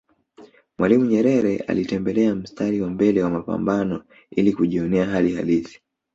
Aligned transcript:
Mwalimu 0.77 1.05
Nyerere 1.05 1.57
alitembelea 1.57 2.35
mstari 2.35 2.81
wa 2.81 2.89
mbele 2.89 3.23
wa 3.23 3.29
mapambano 3.29 4.03
ili 4.31 4.53
kujjionea 4.53 5.05
hali 5.05 5.35
halisi 5.35 5.81